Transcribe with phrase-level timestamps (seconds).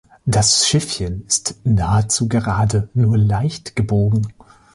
[0.25, 4.33] Das Schiffchen ist nahezu gerade, nur leicht gebogen.